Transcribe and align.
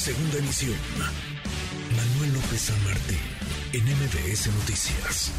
Segunda 0.00 0.38
emisión. 0.38 0.78
Manuel 1.94 2.32
López 2.32 2.58
San 2.58 2.84
Martín, 2.84 3.18
en 3.74 3.84
MBS 3.84 4.46
Noticias. 4.46 5.30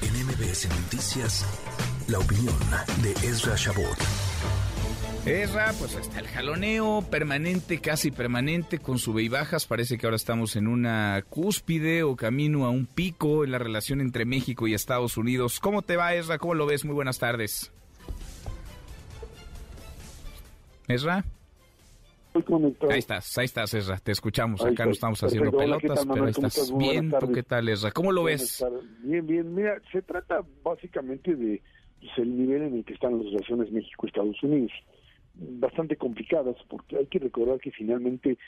En 0.00 0.26
MBS 0.26 0.66
Noticias, 0.70 1.44
la 2.08 2.20
opinión 2.20 2.56
de 3.02 3.10
Ezra 3.28 3.54
Shabot. 3.54 3.98
Ezra, 5.26 5.74
pues 5.78 5.94
está 5.96 6.20
el 6.20 6.28
jaloneo 6.28 7.02
permanente, 7.10 7.82
casi 7.82 8.12
permanente, 8.12 8.78
con 8.78 8.98
sube 8.98 9.22
y 9.22 9.28
bajas. 9.28 9.66
Parece 9.66 9.98
que 9.98 10.06
ahora 10.06 10.16
estamos 10.16 10.56
en 10.56 10.68
una 10.68 11.22
cúspide 11.28 12.02
o 12.02 12.16
camino 12.16 12.64
a 12.64 12.70
un 12.70 12.86
pico 12.86 13.44
en 13.44 13.50
la 13.50 13.58
relación 13.58 14.00
entre 14.00 14.24
México 14.24 14.66
y 14.66 14.72
Estados 14.72 15.18
Unidos. 15.18 15.60
¿Cómo 15.60 15.82
te 15.82 15.96
va, 15.96 16.14
Ezra? 16.14 16.38
¿Cómo 16.38 16.54
lo 16.54 16.64
ves? 16.64 16.86
Muy 16.86 16.94
buenas 16.94 17.18
tardes. 17.18 17.70
Ezra. 20.86 21.26
Ahí 22.90 22.98
estás, 22.98 23.38
ahí 23.38 23.44
estás, 23.44 23.74
Ezra. 23.74 23.98
Te 23.98 24.12
escuchamos. 24.12 24.64
Acá 24.64 24.84
no 24.84 24.92
estamos 24.92 25.22
haciendo 25.22 25.52
pelotas, 25.52 26.06
pero 26.06 26.24
ahí 26.24 26.30
estás. 26.30 26.76
Bien, 26.76 27.12
¿tú 27.18 27.32
qué 27.32 27.42
tal, 27.42 27.68
Ezra? 27.68 27.90
¿Cómo 27.90 28.12
lo 28.12 28.24
ves? 28.24 28.64
Bien, 29.02 29.26
bien. 29.26 29.54
Mira, 29.54 29.80
se 29.92 30.02
trata 30.02 30.44
básicamente 30.62 31.34
de 31.34 31.62
pues, 32.00 32.12
el 32.18 32.36
nivel 32.36 32.62
en 32.62 32.74
el 32.76 32.84
que 32.84 32.94
están 32.94 33.18
las 33.18 33.26
relaciones 33.26 33.72
México-Estados 33.72 34.42
Unidos 34.42 34.72
bastante 35.38 35.96
complicadas 35.96 36.56
porque 36.68 36.96
hay 36.96 37.06
que 37.06 37.18
recordar 37.18 37.60
que 37.60 37.70
finalmente 37.70 38.38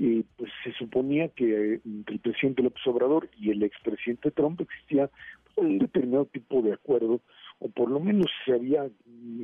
eh, 0.00 0.24
pues 0.36 0.50
se 0.64 0.72
suponía 0.72 1.28
que 1.28 1.74
eh, 1.74 1.80
entre 1.84 2.16
el 2.16 2.20
presidente 2.20 2.62
López 2.62 2.84
Obrador 2.86 3.28
y 3.38 3.50
el 3.50 3.62
expresidente 3.62 4.30
Trump 4.32 4.60
existía 4.60 5.08
un 5.56 5.78
determinado 5.78 6.24
tipo 6.26 6.60
de 6.62 6.72
acuerdo 6.72 7.20
o 7.60 7.68
por 7.68 7.90
lo 7.90 8.00
menos 8.00 8.26
se 8.44 8.52
había 8.52 8.88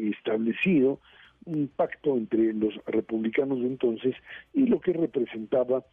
establecido 0.00 1.00
un 1.46 1.68
pacto 1.68 2.16
entre 2.16 2.52
los 2.52 2.74
republicanos 2.86 3.60
de 3.60 3.66
entonces 3.66 4.14
y 4.52 4.66
lo 4.66 4.80
que 4.80 4.92
representaba 4.92 5.84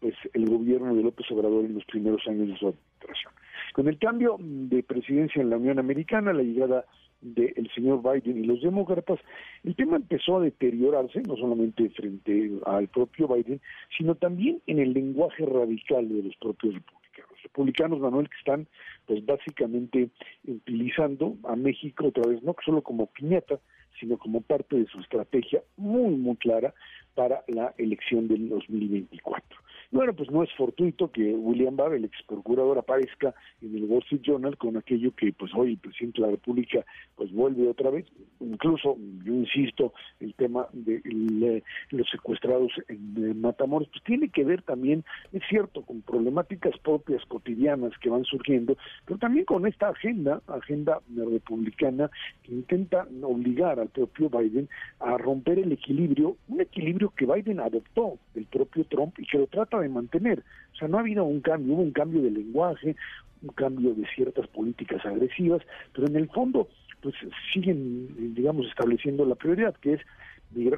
pues 0.00 0.14
el 0.32 0.46
gobierno 0.46 0.94
de 0.94 1.02
López 1.02 1.30
Obrador 1.30 1.64
en 1.64 1.74
los 1.74 1.84
primeros 1.84 2.26
años 2.26 2.48
de 2.48 2.56
su 2.56 2.68
administración. 2.68 3.32
Con 3.74 3.88
el 3.88 3.98
cambio 3.98 4.36
de 4.40 4.82
presidencia 4.82 5.40
en 5.40 5.50
la 5.50 5.56
Unión 5.56 5.78
Americana, 5.78 6.32
la 6.32 6.42
llegada 6.42 6.84
del 7.20 7.70
señor 7.74 8.00
Biden 8.02 8.42
y 8.42 8.46
los 8.46 8.62
demócratas, 8.62 9.20
el 9.62 9.76
tema 9.76 9.96
empezó 9.96 10.38
a 10.38 10.40
deteriorarse, 10.40 11.20
no 11.22 11.36
solamente 11.36 11.90
frente 11.90 12.50
al 12.64 12.88
propio 12.88 13.28
Biden, 13.28 13.60
sino 13.96 14.14
también 14.14 14.62
en 14.66 14.78
el 14.78 14.94
lenguaje 14.94 15.44
radical 15.44 16.08
de 16.08 16.22
los 16.22 16.36
propios 16.36 16.74
republicanos. 16.74 17.30
Los 17.30 17.42
republicanos, 17.42 18.00
Manuel, 18.00 18.28
que 18.28 18.38
están 18.38 18.66
pues 19.10 19.26
básicamente 19.26 20.08
utilizando 20.46 21.36
a 21.42 21.56
México 21.56 22.06
otra 22.06 22.30
vez, 22.30 22.40
no 22.44 22.54
solo 22.64 22.80
como 22.80 23.06
piñata, 23.06 23.58
sino 23.98 24.16
como 24.16 24.40
parte 24.40 24.76
de 24.76 24.86
su 24.86 25.00
estrategia 25.00 25.64
muy, 25.76 26.14
muy 26.14 26.36
clara 26.36 26.72
para 27.16 27.42
la 27.48 27.74
elección 27.76 28.28
del 28.28 28.48
2024. 28.48 29.58
Bueno, 29.92 30.14
pues 30.14 30.30
no 30.30 30.44
es 30.44 30.50
fortuito 30.56 31.10
que 31.10 31.34
William 31.34 31.74
Barr, 31.74 31.94
el 31.94 32.04
ex 32.04 32.16
procurador, 32.22 32.78
aparezca 32.78 33.34
en 33.60 33.74
el 33.74 33.84
Wall 33.84 34.02
Street 34.02 34.22
Journal 34.22 34.56
con 34.56 34.76
aquello 34.76 35.12
que 35.16 35.32
pues 35.32 35.50
hoy 35.52 35.70
el 35.70 35.78
presidente 35.78 36.20
de 36.20 36.28
la 36.28 36.32
República 36.32 36.86
pues 37.16 37.32
vuelve 37.32 37.66
otra 37.66 37.90
vez. 37.90 38.06
Incluso, 38.38 38.96
yo 39.24 39.34
insisto, 39.34 39.92
el 40.20 40.32
tema 40.34 40.68
de 40.72 41.64
los 41.90 42.08
secuestrados 42.08 42.70
en, 42.86 43.40
Matamoros, 43.40 43.88
pues 43.88 44.04
tiene 44.04 44.28
que 44.28 44.44
ver 44.44 44.62
también, 44.62 45.04
es 45.32 45.42
cierto, 45.48 45.82
con 45.82 46.02
problemáticas 46.02 46.78
propias 46.78 47.24
cotidianas 47.26 47.92
que 47.98 48.10
van 48.10 48.24
surgiendo, 48.24 48.76
pero 49.04 49.18
también 49.18 49.44
con 49.44 49.66
esta 49.66 49.88
agenda, 49.88 50.40
agenda 50.46 51.00
republicana, 51.08 52.10
que 52.42 52.52
intenta 52.52 53.06
obligar 53.22 53.80
al 53.80 53.88
propio 53.88 54.28
Biden 54.28 54.68
a 55.00 55.16
romper 55.18 55.58
el 55.58 55.72
equilibrio, 55.72 56.36
un 56.48 56.60
equilibrio 56.60 57.12
que 57.16 57.26
Biden 57.26 57.60
adoptó 57.60 58.18
del 58.34 58.46
propio 58.46 58.84
Trump 58.84 59.18
y 59.18 59.26
que 59.26 59.38
lo 59.38 59.46
trata 59.46 59.80
de 59.80 59.88
mantener. 59.88 60.42
O 60.72 60.76
sea, 60.76 60.88
no 60.88 60.98
ha 60.98 61.00
habido 61.00 61.24
un 61.24 61.40
cambio, 61.40 61.74
hubo 61.74 61.82
un 61.82 61.92
cambio 61.92 62.22
de 62.22 62.30
lenguaje, 62.30 62.96
un 63.42 63.48
cambio 63.50 63.94
de 63.94 64.06
ciertas 64.14 64.46
políticas 64.48 65.04
agresivas, 65.04 65.62
pero 65.94 66.06
en 66.06 66.16
el 66.16 66.28
fondo, 66.28 66.68
pues 67.00 67.14
siguen, 67.52 68.34
digamos, 68.34 68.66
estableciendo 68.66 69.24
la 69.24 69.34
prioridad, 69.34 69.74
que 69.76 69.94
es 69.94 70.00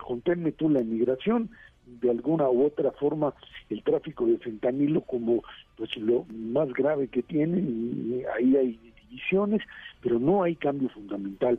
conténme 0.07 0.53
tú 0.53 0.69
la 0.69 0.81
inmigración, 0.81 1.51
de 1.87 2.11
alguna 2.11 2.49
u 2.49 2.67
otra 2.67 2.91
forma 2.93 3.35
el 3.71 3.83
tráfico 3.83 4.27
de 4.27 4.39
fentanilo 4.39 5.01
como 5.03 5.43
pues 5.77 5.97
lo 5.97 6.25
más 6.33 6.73
grave 6.73 7.09
que 7.09 7.23
tienen 7.23 8.21
y 8.21 8.25
ahí 8.37 8.57
hay 8.57 8.93
divisiones 9.09 9.63
pero 10.01 10.19
no 10.19 10.43
hay 10.43 10.57
cambio 10.57 10.89
fundamental 10.91 11.59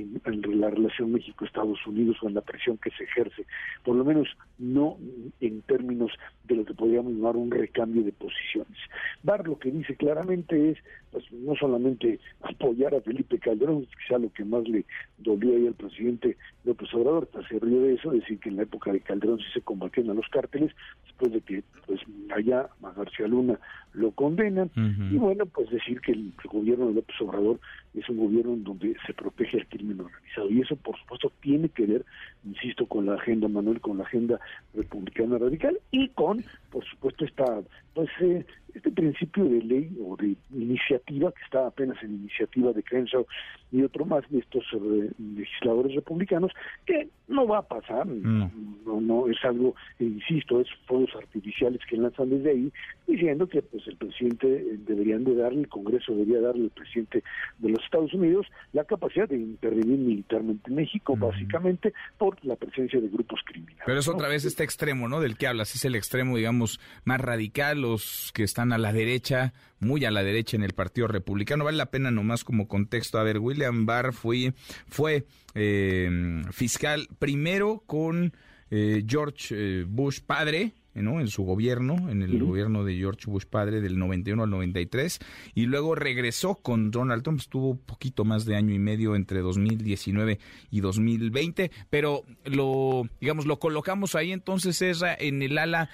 en, 0.00 0.60
la 0.60 0.70
relación 0.70 1.12
México-Estados 1.12 1.86
Unidos 1.86 2.16
o 2.22 2.28
en 2.28 2.34
la 2.34 2.40
presión 2.40 2.78
que 2.78 2.90
se 2.90 3.04
ejerce, 3.04 3.46
por 3.84 3.96
lo 3.96 4.04
menos 4.04 4.28
no 4.58 4.96
en 5.40 5.62
términos 5.62 6.10
de 6.44 6.56
lo 6.56 6.64
que 6.64 6.74
podríamos 6.74 7.12
llamar 7.12 7.36
un 7.36 7.50
recambio 7.50 8.02
de 8.02 8.12
posiciones. 8.12 8.78
Bar 9.22 9.46
lo 9.46 9.58
que 9.58 9.70
dice 9.70 9.96
claramente 9.96 10.70
es, 10.70 10.78
pues 11.10 11.24
no 11.32 11.54
solamente 11.56 12.20
apoyar 12.42 12.94
a 12.94 13.00
Felipe 13.00 13.38
Calderón, 13.38 13.86
quizá 13.86 14.18
lo 14.18 14.32
que 14.32 14.44
más 14.44 14.68
le 14.68 14.84
dolió 15.18 15.56
ahí 15.56 15.66
al 15.66 15.74
presidente 15.74 16.36
López 16.64 16.92
Obrador, 16.94 17.28
se 17.48 17.58
rió 17.58 17.80
de 17.82 17.94
eso, 17.94 18.10
decir 18.10 18.38
que 18.38 18.48
en 18.48 18.56
la 18.56 18.62
época 18.62 18.92
de 18.92 19.00
Calderón 19.00 19.38
sí 19.38 19.46
se 19.54 19.60
combatían 19.60 20.10
a 20.10 20.14
los 20.14 20.28
cárteles, 20.28 20.72
después 21.04 21.32
de 21.32 21.40
que 21.40 21.62
pues 21.86 22.00
allá 22.34 22.68
a 22.82 22.92
García 22.92 23.28
Luna 23.28 23.58
lo 23.92 24.10
condenan, 24.10 24.70
y 25.10 25.16
bueno, 25.16 25.46
pues 25.46 25.70
decir 25.70 26.00
que 26.00 26.12
el, 26.12 26.32
gobierno 26.44 26.88
de 26.88 26.94
López 26.94 27.16
Obrador 27.20 27.60
es 27.94 28.08
un 28.08 28.18
gobierno 28.18 28.54
en 28.54 28.64
donde 28.64 28.96
se 29.06 29.14
protege 29.14 29.58
el 29.58 29.66
crimen 29.68 29.85
organizado, 29.92 30.50
y 30.50 30.60
eso 30.60 30.76
por 30.76 30.98
supuesto 30.98 31.32
tiene 31.40 31.68
que 31.68 31.86
ver, 31.86 32.04
insisto, 32.44 32.86
con 32.86 33.06
la 33.06 33.14
agenda, 33.14 33.48
Manuel, 33.48 33.80
con 33.80 33.98
la 33.98 34.04
agenda 34.04 34.40
republicana 34.74 35.38
radical, 35.38 35.78
y 35.90 36.08
con, 36.08 36.44
por 36.70 36.84
supuesto, 36.84 37.24
esta 37.24 37.62
pues 37.96 38.10
eh, 38.20 38.44
este 38.74 38.90
principio 38.90 39.44
de 39.44 39.62
ley 39.62 39.96
o 40.06 40.16
de 40.16 40.36
iniciativa 40.52 41.32
que 41.32 41.42
está 41.42 41.66
apenas 41.66 41.96
en 42.02 42.16
iniciativa 42.16 42.74
de 42.74 42.82
Crenshaw 42.82 43.26
y 43.72 43.82
otro 43.82 44.04
más 44.04 44.22
de 44.30 44.40
estos 44.40 44.64
eh, 44.74 45.10
legisladores 45.18 45.94
republicanos 45.94 46.52
que 46.84 47.08
no 47.26 47.46
va 47.46 47.58
a 47.58 47.62
pasar. 47.62 48.06
No. 48.06 48.50
No 48.84 49.28
es 49.28 49.42
algo 49.44 49.74
insisto 49.98 50.60
es 50.60 50.68
fuegos 50.86 51.10
artificiales 51.16 51.80
que 51.88 51.96
lanzan 51.96 52.28
desde 52.28 52.50
ahí 52.50 52.72
diciendo 53.06 53.48
que 53.48 53.62
pues 53.62 53.86
el 53.88 53.96
presidente 53.96 54.46
eh, 54.46 54.78
deberían 54.86 55.24
de 55.24 55.36
darle 55.36 55.60
el 55.60 55.68
Congreso 55.68 56.12
debería 56.12 56.42
darle 56.42 56.64
al 56.64 56.70
presidente 56.70 57.24
de 57.58 57.68
los 57.70 57.82
Estados 57.82 58.12
Unidos 58.12 58.46
la 58.74 58.84
capacidad 58.84 59.26
de 59.26 59.36
intervenir 59.36 59.75
militarmente 59.84 60.70
en 60.70 60.76
México 60.76 61.16
básicamente 61.16 61.92
por 62.18 62.42
la 62.44 62.56
presencia 62.56 63.00
de 63.00 63.08
grupos 63.08 63.40
criminales 63.44 63.82
pero 63.84 63.98
es 63.98 64.08
otra 64.08 64.28
vez 64.28 64.44
este 64.44 64.64
extremo 64.64 65.08
no 65.08 65.20
del 65.20 65.36
que 65.36 65.46
hablas 65.46 65.74
es 65.74 65.84
el 65.84 65.94
extremo 65.94 66.36
digamos 66.36 66.80
más 67.04 67.20
radical 67.20 67.80
los 67.80 68.30
que 68.32 68.42
están 68.42 68.72
a 68.72 68.78
la 68.78 68.92
derecha, 68.92 69.52
muy 69.80 70.04
a 70.04 70.10
la 70.10 70.22
derecha 70.22 70.56
en 70.56 70.62
el 70.62 70.72
Partido 70.72 71.08
Republicano. 71.08 71.64
Vale 71.64 71.76
la 71.76 71.90
pena 71.90 72.10
nomás 72.10 72.44
como 72.44 72.68
contexto. 72.68 73.18
A 73.18 73.22
ver, 73.22 73.38
William 73.38 73.86
Barr 73.86 74.12
fue, 74.12 74.52
fue 74.88 75.26
eh, 75.54 76.42
fiscal 76.50 77.08
primero 77.18 77.82
con 77.86 78.32
eh, 78.70 79.04
George 79.06 79.54
eh, 79.54 79.84
Bush 79.86 80.20
padre, 80.20 80.72
¿no? 81.02 81.20
en 81.20 81.28
su 81.28 81.44
gobierno, 81.44 82.10
en 82.10 82.22
el 82.22 82.42
gobierno 82.42 82.84
de 82.84 82.96
George 82.96 83.30
Bush 83.30 83.44
padre 83.44 83.80
del 83.80 83.98
91 83.98 84.42
al 84.42 84.50
93, 84.50 85.18
y 85.54 85.66
luego 85.66 85.94
regresó 85.94 86.56
con 86.56 86.90
Donald 86.90 87.22
Trump, 87.22 87.40
estuvo 87.40 87.76
poquito 87.76 88.24
más 88.24 88.44
de 88.44 88.56
año 88.56 88.74
y 88.74 88.78
medio 88.78 89.14
entre 89.14 89.40
2019 89.40 90.38
y 90.70 90.80
2020, 90.80 91.70
pero 91.90 92.22
lo, 92.44 93.08
digamos, 93.20 93.46
lo 93.46 93.58
colocamos 93.58 94.14
ahí 94.14 94.32
entonces, 94.32 94.80
Ezra, 94.82 95.16
en 95.18 95.42
el 95.42 95.58
ala 95.58 95.90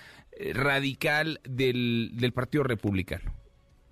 radical 0.54 1.40
del, 1.44 2.12
del 2.14 2.32
Partido 2.32 2.64
Republicano. 2.64 3.41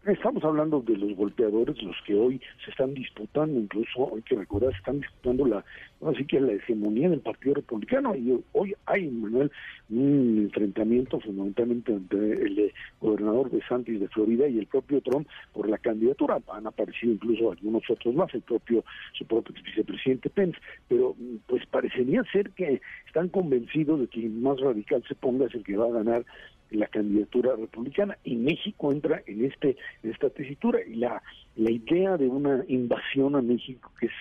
Estamos 0.07 0.43
hablando 0.45 0.81
de 0.81 0.97
los 0.97 1.15
golpeadores, 1.15 1.81
los 1.83 1.95
que 2.07 2.15
hoy 2.15 2.41
se 2.65 2.71
están 2.71 2.95
disputando, 2.95 3.61
incluso 3.61 4.15
hay 4.17 4.23
que 4.23 4.35
recordar, 4.35 4.73
se 4.73 4.79
están 4.79 5.01
disputando 5.01 5.47
la, 5.47 5.63
así 6.07 6.25
que 6.25 6.41
la 6.41 6.53
hegemonía 6.53 7.11
del 7.11 7.21
Partido 7.21 7.57
Republicano. 7.57 8.17
Y 8.17 8.43
hoy 8.53 8.75
hay, 8.87 9.11
Manuel, 9.11 9.53
un 9.91 10.39
enfrentamiento 10.45 11.21
fundamentalmente 11.21 11.93
entre 11.93 12.33
el 12.33 12.73
gobernador 12.99 13.51
de 13.51 13.61
Santis 13.69 14.01
de 14.01 14.09
Florida 14.09 14.49
y 14.49 14.61
el 14.61 14.67
propio 14.69 15.03
Trump 15.03 15.29
por 15.53 15.69
la 15.69 15.77
candidatura. 15.77 16.39
Han 16.51 16.67
aparecido 16.67 17.13
incluso 17.13 17.53
algunos 17.53 17.83
otros 17.91 18.15
más, 18.15 18.33
el 18.33 18.41
propio, 18.41 18.83
su 19.13 19.27
propio 19.27 19.55
vicepresidente 19.63 20.31
Pence. 20.31 20.59
Pero 20.89 21.15
pues 21.47 21.67
parecería 21.67 22.25
ser 22.33 22.49
que 22.53 22.81
están 23.07 23.29
convencidos 23.29 24.01
de 24.01 24.07
que 24.07 24.27
más 24.31 24.59
radical 24.61 25.05
se 25.07 25.15
ponga 25.15 25.45
es 25.45 25.55
el 25.55 25.63
que 25.63 25.77
va 25.77 25.89
a 25.89 26.03
ganar 26.03 26.25
la 26.71 26.87
candidatura 26.87 27.57
republicana 27.57 28.17
y 28.25 28.37
México 28.37 28.93
entra 28.93 29.23
en 29.27 29.45
este 29.45 29.77
esta 30.03 30.31
tesitura. 30.31 30.81
Y 30.87 30.95
la 30.95 31.23
la 31.57 31.71
idea 31.71 32.17
de 32.17 32.29
una 32.29 32.65
invasión 32.69 33.37
a 33.37 33.43
México 33.43 33.91
que 33.99 34.07
es 34.07 34.13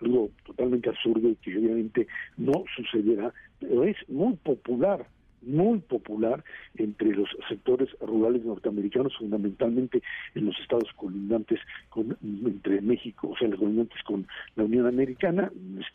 algo 0.00 0.30
totalmente 0.44 0.90
absurdo 0.90 1.28
y 1.28 1.36
que 1.36 1.56
obviamente 1.56 2.06
no 2.36 2.64
sucederá 2.76 3.32
pero 3.60 3.84
es 3.84 3.96
muy 4.08 4.34
popular 4.36 5.06
muy 5.46 5.78
popular 5.80 6.44
entre 6.76 7.14
los 7.14 7.28
sectores 7.48 7.88
rurales 8.00 8.44
norteamericanos, 8.44 9.16
fundamentalmente 9.16 10.02
en 10.34 10.46
los 10.46 10.58
estados 10.60 10.90
colindantes 10.96 11.60
con, 11.88 12.16
entre 12.22 12.80
México, 12.80 13.30
o 13.30 13.36
sea, 13.36 13.48
los 13.48 13.58
colindantes 13.58 14.02
con 14.04 14.26
la 14.56 14.64
Unión 14.64 14.86
Americana, 14.86 15.50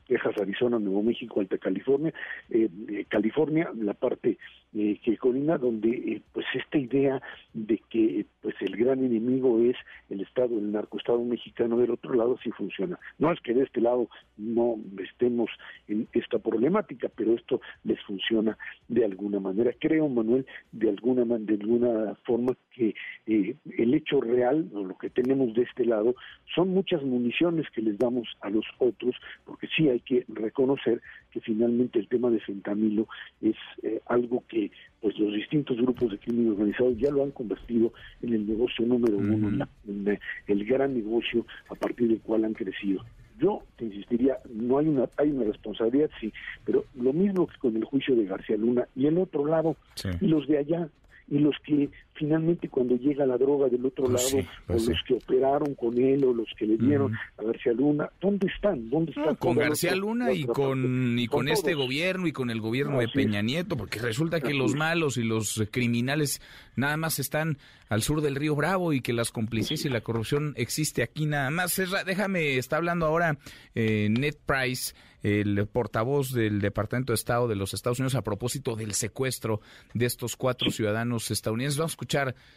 Texas, 0.08 0.36
Arizona, 0.40 0.80
Nuevo 0.80 1.04
México, 1.04 1.40
Alta 1.40 1.58
California, 1.58 2.14
eh, 2.50 2.70
eh, 2.88 3.06
California, 3.08 3.72
la 3.76 3.94
parte 3.94 4.38
eh, 4.74 5.00
que 5.04 5.18
colinda, 5.18 5.58
donde 5.58 6.22
pues 6.32 6.46
esta 6.54 6.78
idea 6.78 7.22
de 7.54 7.82
que 7.90 8.26
pues 8.42 8.56
el 8.62 8.76
gran 8.76 9.04
enemigo 9.04 9.60
es 9.62 9.76
el 10.10 10.22
Estado, 10.22 10.58
el 10.58 10.72
narcoestado 10.72 11.24
mexicano 11.24 11.78
del 11.78 11.92
otro 11.92 12.14
lado, 12.14 12.38
sí 12.44 12.52
funciona. 12.52 13.00
No 13.18 13.32
es 13.32 13.40
que 13.42 13.54
de 13.54 13.64
este 13.64 13.82
lado 13.82 14.10
no 14.38 14.78
estemos 15.04 15.50
en 15.88 16.08
esta 16.14 16.40
problemática, 16.40 17.10
pero 17.16 17.34
esto 17.34 17.62
les 17.84 18.00
funciona 18.04 18.58
de 18.88 19.06
alguna 19.06 19.39
manera. 19.40 19.72
Creo, 19.80 20.08
Manuel, 20.08 20.46
de 20.72 20.90
alguna, 20.90 21.24
de 21.38 21.54
alguna 21.54 22.16
forma 22.26 22.54
que 22.72 22.96
eh, 23.28 23.56
el 23.78 23.94
hecho 23.94 24.22
real, 24.22 24.70
o 24.74 24.84
lo 24.84 24.98
que 24.98 25.10
tenemos 25.10 25.54
de 25.54 25.64
este 25.64 25.86
lado, 25.86 26.16
son 26.56 26.70
muchas 26.70 27.04
municiones 27.04 27.66
que 27.74 27.82
les 27.82 27.98
damos 27.98 28.28
a 28.42 28.50
los 28.50 28.66
otros, 28.80 29.16
porque 29.46 29.68
sí 29.76 29.90
hay 29.90 30.00
que 30.02 30.26
reconocer 30.28 31.02
que 31.32 31.42
finalmente 31.42 32.00
el 32.00 32.08
tema 32.08 32.30
de 32.30 32.40
fentanilo 32.40 33.08
es 33.42 33.56
eh, 33.84 34.02
algo 34.08 34.44
que 34.48 34.72
pues 35.02 35.18
los 35.18 35.34
distintos 35.34 35.78
grupos 35.78 36.12
de 36.12 36.18
crimen 36.18 36.52
organizado 36.52 36.92
ya 36.92 37.10
lo 37.12 37.24
han 37.24 37.32
convertido 37.32 37.94
en 38.22 38.34
el 38.34 38.48
negocio 38.48 38.86
número 38.86 39.18
uno, 39.18 39.68
en, 39.88 40.20
el 40.48 40.66
gran 40.66 40.94
negocio 40.94 41.46
a 41.70 41.76
partir 41.76 42.10
del 42.10 42.22
cual 42.22 42.46
han 42.46 42.54
crecido. 42.54 43.04
Yo 43.40 43.64
te 43.78 43.86
insistiría, 43.86 44.38
no 44.50 44.78
hay 44.78 44.88
una 44.88 45.08
hay 45.18 45.32
una 45.32 45.46
responsabilidad, 45.46 46.10
sí, 46.20 46.32
pero 46.66 46.86
lo 46.96 47.14
mismo 47.14 47.48
que 47.48 47.58
con 47.58 47.76
el 47.76 47.86
juicio 47.86 48.16
de 48.16 48.26
García 48.26 48.58
Luna 48.58 48.88
y 48.96 49.08
el 49.08 49.18
otro 49.18 49.46
lado, 49.46 49.76
y 50.20 50.28
los 50.28 50.48
de 50.48 50.58
allá, 50.58 50.90
y 51.30 51.40
los 51.40 51.56
que 51.64 51.90
finalmente 52.20 52.68
cuando 52.68 52.98
llega 52.98 53.26
la 53.26 53.38
droga 53.38 53.70
del 53.70 53.86
otro 53.86 54.06
pues 54.06 54.34
lado, 54.34 54.48
pues 54.68 54.88
o 54.88 54.92
los 54.92 55.00
que 55.08 55.14
operaron 55.14 55.74
con 55.74 55.98
él, 55.98 56.26
o 56.26 56.34
los 56.34 56.48
que 56.58 56.68
le 56.68 56.78
dieron 56.78 57.16
a 57.38 57.44
García 57.44 57.72
Luna, 57.72 58.10
¿dónde 58.20 58.48
están? 58.54 58.90
¿Dónde 58.90 59.12
están? 59.12 59.36
con 59.36 59.56
García 59.56 59.96
Luna 59.96 60.34
y 60.34 60.44
con, 60.44 61.18
y 61.18 61.28
con, 61.28 61.48
este 61.48 61.74
gobierno 61.74 62.28
y 62.28 62.34
con 62.34 62.50
el 62.50 62.60
gobierno 62.60 63.00
de 63.00 63.08
Peña 63.08 63.42
Nieto, 63.42 63.78
porque 63.78 64.00
resulta 64.00 64.42
que 64.42 64.54
los 64.54 64.76
malos 64.76 65.18
y 65.18 65.24
los 65.24 65.64
criminales 65.72 66.42
nada 66.76 66.98
más 66.98 67.20
están 67.20 67.58
al 67.88 68.02
sur 68.02 68.22
del 68.22 68.36
río 68.36 68.56
Bravo 68.56 68.94
y 68.94 69.02
que 69.02 69.14
las 69.14 69.32
complicidades 69.32 69.86
y 69.86 69.90
la 69.90 70.02
corrupción 70.02 70.54
existe 70.58 71.02
aquí 71.02 71.26
nada 71.26 71.50
más. 71.50 71.82
Déjame, 72.06 72.58
está 72.58 72.78
hablando 72.78 73.06
ahora 73.06 73.38
eh, 73.74 74.10
Ned 74.10 74.36
Price 74.46 74.94
el 75.24 75.68
portavoz 75.68 76.32
del 76.32 76.62
Departamento 76.62 77.12
de 77.12 77.16
Estado 77.16 77.48
de 77.48 77.56
los 77.56 77.74
Estados 77.74 78.00
Unidos 78.00 78.16
a 78.16 78.22
propósito 78.22 78.76
del 78.76 78.94
secuestro 78.94 79.62
de 79.94 80.06
estos 80.06 80.36
cuatro 80.36 80.72
ciudadanos 80.72 81.30
estadounidenses. 81.32 81.78
Vamos 81.78 81.92
a 81.92 81.94
escuchar, 81.94 82.09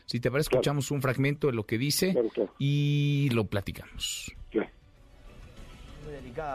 si 0.06 0.20
te 0.20 0.30
parece, 0.30 0.50
escuchamos 0.50 0.90
un 0.90 1.02
fragmento 1.02 1.48
de 1.48 1.52
lo 1.52 1.64
que 1.64 1.78
dice 1.78 2.14
y 2.58 3.28
lo 3.32 3.44
platicamos 3.44 4.34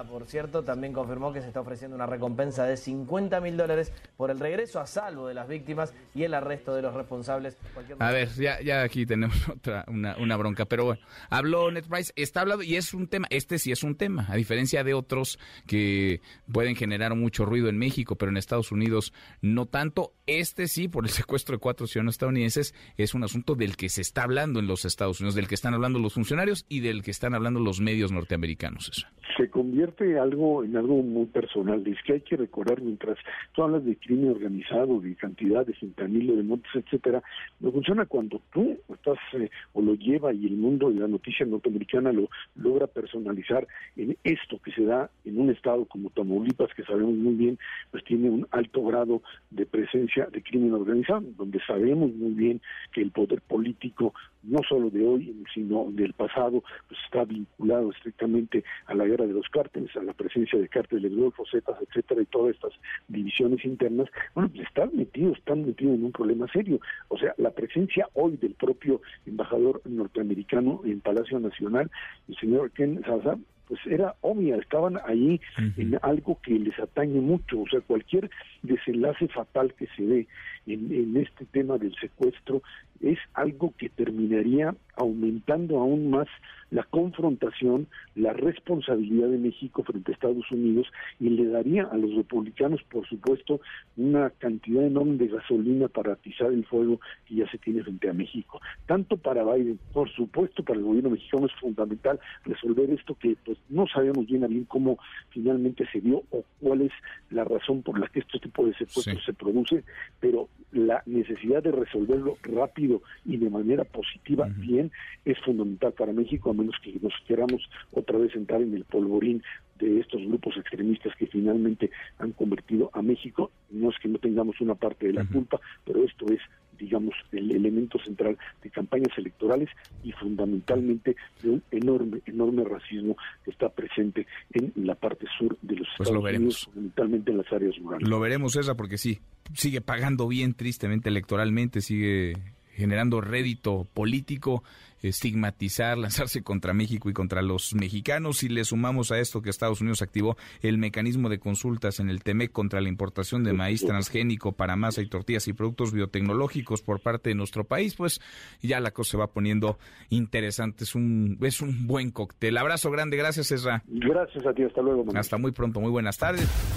por 0.09 0.25
cierto, 0.25 0.63
también 0.63 0.94
confirmó 0.94 1.31
que 1.33 1.41
se 1.41 1.47
está 1.47 1.62
ofreciendo 1.62 1.95
una 1.95 2.06
recompensa 2.06 2.65
de 2.65 2.77
50 2.77 3.39
mil 3.41 3.57
dólares 3.57 3.91
por 4.15 4.31
el 4.31 4.39
regreso 4.39 4.79
a 4.79 4.88
salvo 4.88 5.27
de 5.27 5.33
las 5.33 5.47
víctimas 5.47 5.94
y 6.15 6.24
el 6.24 6.33
arresto 6.33 6.75
de 6.75 6.81
los 6.81 6.94
responsables. 6.94 7.57
A 8.00 8.12
ver, 8.12 8.29
ya, 8.29 8.62
ya 8.62 8.83
aquí 8.83 9.06
tenemos 9.06 9.47
otra, 9.50 9.85
una, 9.88 10.18
una 10.18 10.38
bronca, 10.38 10.65
pero 10.65 10.85
bueno, 10.85 11.01
habló 11.29 11.71
NetPrice, 11.71 12.13
está 12.15 12.41
hablando 12.41 12.63
y 12.63 12.75
es 12.75 12.94
un 12.94 13.07
tema, 13.07 13.27
este 13.29 13.59
sí 13.59 13.71
es 13.71 13.83
un 13.83 13.95
tema, 13.95 14.25
a 14.29 14.35
diferencia 14.35 14.83
de 14.83 14.94
otros 14.94 15.39
que 15.65 16.21
pueden 16.51 16.75
generar 16.75 17.15
mucho 17.15 17.45
ruido 17.45 17.69
en 17.69 17.77
México, 17.77 18.15
pero 18.15 18.31
en 18.31 18.38
Estados 18.38 18.71
Unidos 18.71 19.13
no 19.41 19.65
tanto. 19.65 20.13
Este 20.25 20.68
sí, 20.68 20.88
por 20.88 21.06
el 21.06 21.09
secuestro 21.12 21.56
de 21.56 21.59
cuatro 21.59 21.88
ciudadanos 21.88 22.15
estadounidenses, 22.15 22.73
es 22.97 23.13
un 23.13 23.23
asunto 23.23 23.56
del 23.56 23.77
que 23.77 23.89
se 23.89 24.01
está 24.01 24.23
hablando 24.23 24.59
en 24.59 24.68
los 24.68 24.85
Estados 24.85 25.19
Unidos, 25.19 25.35
del 25.35 25.47
que 25.47 25.56
están 25.56 25.73
hablando 25.73 26.00
los 26.00 26.13
funcionarios 26.13 26.65
y 26.68 26.81
del 26.81 27.03
que 27.03 27.12
están 27.12 27.33
hablando 27.33 27.59
los 27.59 27.80
medios 27.80 28.12
norteamericanos. 28.12 28.89
Eso 28.89 29.07
se 29.38 29.50
convierte 29.67 30.17
algo 30.17 30.63
en 30.63 30.77
algo 30.77 31.03
muy 31.03 31.25
personal. 31.25 31.85
Es 31.85 32.01
que 32.03 32.13
hay 32.13 32.21
que 32.21 32.37
recordar, 32.37 32.81
mientras 32.81 33.17
tú 33.53 33.63
hablas 33.63 33.83
de 33.83 33.97
crimen 33.97 34.29
organizado, 34.29 35.01
de 35.01 35.13
cantidad 35.15 35.65
de 35.65 35.73
fentanilo, 35.73 36.37
de 36.37 36.43
montes, 36.43 36.71
etcétera, 36.73 37.21
no 37.59 37.71
funciona 37.73 38.05
cuando 38.05 38.41
tú 38.53 38.77
estás 38.93 39.17
eh, 39.33 39.49
o 39.73 39.81
lo 39.81 39.95
lleva 39.95 40.33
y 40.33 40.45
el 40.45 40.55
mundo 40.55 40.89
de 40.89 41.01
la 41.01 41.07
noticia 41.09 41.45
norteamericana 41.45 42.13
lo 42.13 42.29
logra 42.55 42.87
personalizar 42.87 43.67
en 43.97 44.15
esto 44.23 44.57
que 44.63 44.71
se 44.71 44.85
da 44.85 45.09
en 45.25 45.37
un 45.37 45.49
estado 45.49 45.83
como 45.83 46.11
Tamaulipas, 46.11 46.73
que 46.73 46.83
sabemos 46.83 47.15
muy 47.15 47.33
bien, 47.33 47.59
pues 47.91 48.05
tiene 48.05 48.29
un 48.29 48.47
alto 48.51 48.85
grado 48.85 49.21
de 49.49 49.65
presencia 49.65 50.27
de 50.27 50.41
crimen 50.41 50.71
organizado, 50.71 51.25
donde 51.37 51.59
sabemos 51.67 52.13
muy 52.13 52.31
bien 52.31 52.61
que 52.93 53.01
el 53.01 53.11
poder 53.11 53.41
político, 53.41 54.13
no 54.47 54.59
solo 54.67 54.89
de 54.89 55.05
hoy, 55.05 55.35
sino 55.53 55.88
del 55.91 56.13
pasado, 56.13 56.63
pues 56.88 56.99
está 57.05 57.25
vinculado 57.25 57.91
estrictamente 57.91 58.63
a 58.85 58.95
la 58.95 59.05
guerra 59.05 59.27
de 59.27 59.33
los 59.33 59.47
cárteles, 59.49 59.95
a 59.95 60.03
la 60.03 60.13
presencia 60.13 60.57
de 60.59 60.67
cárteles 60.67 61.15
Golfo, 61.15 61.44
Zetas, 61.49 61.75
etcétera, 61.81 62.21
y 62.21 62.25
todas 62.25 62.55
estas 62.55 62.73
divisiones 63.07 63.63
internas, 63.65 64.09
bueno, 64.33 64.49
pues 64.49 64.67
están 64.67 64.91
metidos, 64.95 65.38
están 65.38 65.65
metidos 65.65 65.95
en 65.95 66.05
un 66.05 66.11
problema 66.11 66.47
serio. 66.51 66.79
O 67.09 67.17
sea, 67.17 67.33
la 67.38 67.51
presencia 67.51 68.07
hoy 68.13 68.38
del 68.38 68.53
propio 68.53 69.01
embajador 69.25 69.81
norteamericano 69.85 70.81
en 70.85 71.01
Palacio 71.01 71.39
Nacional, 71.39 71.91
el 72.27 72.35
señor 72.38 72.71
Ken 72.71 73.01
Salazar, 73.03 73.38
pues 73.67 73.79
era 73.85 74.15
obvia, 74.21 74.55
estaban 74.55 74.97
ahí 75.05 75.41
en 75.75 75.99
algo 76.01 76.39
que 76.41 76.57
les 76.57 76.77
atañe 76.79 77.19
mucho, 77.19 77.61
o 77.61 77.67
sea, 77.67 77.81
cualquier 77.81 78.29
desenlace 78.63 79.27
fatal 79.27 79.73
que 79.73 79.88
se 79.88 80.05
ve 80.05 80.27
en, 80.67 80.91
en 80.91 81.17
este 81.17 81.45
tema 81.45 81.77
del 81.77 81.94
secuestro 81.99 82.61
es 83.01 83.19
algo 83.33 83.73
que 83.77 83.89
terminaría 83.89 84.75
aumentando 84.95 85.79
aún 85.79 86.09
más 86.09 86.27
la 86.69 86.83
confrontación, 86.83 87.88
la 88.15 88.33
responsabilidad 88.33 89.29
de 89.29 89.38
México 89.38 89.83
frente 89.83 90.11
a 90.11 90.15
Estados 90.15 90.51
Unidos 90.51 90.88
y 91.19 91.29
le 91.29 91.45
daría 91.45 91.83
a 91.83 91.95
los 91.95 92.13
republicanos, 92.13 92.81
por 92.83 93.07
supuesto, 93.07 93.61
una 93.95 94.29
cantidad 94.31 94.83
enorme 94.83 95.17
de 95.17 95.27
gasolina 95.27 95.88
para 95.88 96.13
atizar 96.13 96.51
el 96.51 96.65
fuego 96.65 96.99
que 97.25 97.35
ya 97.35 97.49
se 97.49 97.57
tiene 97.57 97.83
frente 97.83 98.09
a 98.09 98.13
México. 98.13 98.59
Tanto 98.85 99.15
para 99.17 99.44
Biden, 99.44 99.79
por 99.94 100.09
supuesto, 100.09 100.63
para 100.63 100.79
el 100.79 100.85
gobierno 100.85 101.11
mexicano 101.11 101.45
es 101.45 101.53
fundamental 101.53 102.19
resolver 102.44 102.89
esto 102.89 103.15
que 103.15 103.38
pues 103.45 103.57
no 103.69 103.88
sabemos 103.88 104.25
bien 104.25 104.44
a 104.44 104.47
bien 104.47 104.65
cómo 104.65 104.97
finalmente 105.29 105.88
se 105.91 106.01
dio 106.01 106.23
o 106.31 106.44
cuál 106.59 106.81
es 106.81 106.91
la 107.29 107.45
razón 107.45 107.81
por 107.81 107.97
la 107.97 108.07
que 108.07 108.19
este 108.19 108.39
tipo 108.39 108.65
de 108.65 108.73
secuestros 108.73 109.23
se 109.23 109.33
produce, 109.33 109.83
pero 110.19 110.49
la 110.71 111.01
necesidad 111.05 111.63
de 111.63 111.71
resolverlo 111.71 112.38
rápido 112.44 112.86
y 113.25 113.37
de 113.37 113.49
manera 113.49 113.83
positiva, 113.83 114.47
bien, 114.57 114.91
es 115.25 115.37
fundamental 115.39 115.93
para 115.93 116.13
México, 116.13 116.49
a 116.49 116.53
menos 116.53 116.75
que 116.83 116.93
nos 117.01 117.13
queramos 117.27 117.69
otra 117.91 118.17
vez 118.17 118.35
entrar 118.35 118.61
en 118.61 118.73
el 118.73 118.83
polvorín 118.85 119.43
de 119.79 119.99
estos 119.99 120.21
grupos 120.21 120.55
extremistas 120.57 121.13
que 121.17 121.27
finalmente 121.27 121.91
han 122.19 122.31
convertido 122.31 122.89
a 122.93 123.01
México. 123.01 123.51
No 123.69 123.89
es 123.89 123.95
que 123.99 124.07
no 124.07 124.17
tengamos 124.19 124.59
una 124.61 124.75
parte 124.75 125.07
de 125.07 125.13
la 125.13 125.25
culpa, 125.25 125.59
pero 125.85 126.03
esto 126.03 126.25
es, 126.31 126.39
digamos, 126.79 127.13
el 127.31 127.51
elemento 127.51 127.99
central 127.99 128.37
de 128.63 128.69
campañas 128.69 129.15
electorales 129.17 129.69
y 130.03 130.11
fundamentalmente 130.13 131.15
de 131.44 131.49
un 131.49 131.63
enorme, 131.71 132.21
enorme 132.25 132.63
racismo 132.63 133.15
que 133.44 133.51
está 133.51 133.69
presente 133.69 134.25
en 134.53 134.73
la 134.75 134.95
parte 134.95 135.25
sur 135.37 135.57
de 135.61 135.75
los 135.75 135.87
pues 135.97 136.09
Estados 136.09 136.33
Unidos, 136.33 136.65
fundamentalmente 136.65 137.31
en 137.31 137.37
las 137.37 137.51
áreas 137.51 137.77
rurales. 137.77 138.07
Lo 138.07 138.19
veremos, 138.19 138.56
esa, 138.56 138.75
porque 138.75 138.97
sí, 138.97 139.19
sigue 139.53 139.81
pagando 139.81 140.27
bien 140.27 140.53
tristemente 140.53 141.09
electoralmente, 141.09 141.81
sigue 141.81 142.33
generando 142.77 143.21
rédito 143.21 143.87
político, 143.93 144.63
estigmatizar, 145.01 145.97
lanzarse 145.97 146.43
contra 146.43 146.73
México 146.73 147.09
y 147.09 147.13
contra 147.13 147.41
los 147.41 147.73
mexicanos. 147.73 148.37
Si 148.37 148.49
le 148.49 148.63
sumamos 148.63 149.11
a 149.11 149.19
esto 149.19 149.41
que 149.41 149.49
Estados 149.49 149.81
Unidos 149.81 150.01
activó 150.01 150.37
el 150.61 150.77
mecanismo 150.77 151.29
de 151.29 151.39
consultas 151.39 151.99
en 151.99 152.09
el 152.09 152.23
TEMEC 152.23 152.51
contra 152.51 152.79
la 152.81 152.89
importación 152.89 153.43
de 153.43 153.53
maíz 153.53 153.83
transgénico 153.83 154.51
para 154.51 154.75
masa 154.75 155.01
y 155.01 155.07
tortillas 155.07 155.47
y 155.47 155.53
productos 155.53 155.91
biotecnológicos 155.91 156.81
por 156.81 157.01
parte 157.01 157.29
de 157.29 157.35
nuestro 157.35 157.63
país, 157.63 157.95
pues 157.95 158.21
ya 158.61 158.79
la 158.79 158.91
cosa 158.91 159.11
se 159.11 159.17
va 159.17 159.27
poniendo 159.27 159.77
interesante. 160.09 160.83
Es 160.83 160.95
un, 160.95 161.37
es 161.41 161.61
un 161.61 161.87
buen 161.87 162.11
cóctel. 162.11 162.57
Abrazo 162.57 162.91
grande, 162.91 163.17
gracias 163.17 163.51
Ezra. 163.51 163.83
Gracias 163.87 164.45
a 164.45 164.53
ti, 164.53 164.63
hasta 164.63 164.81
luego. 164.81 165.05
Hasta 165.15 165.37
muy 165.37 165.51
pronto, 165.51 165.79
muy 165.79 165.91
buenas 165.91 166.17
tardes. 166.17 166.76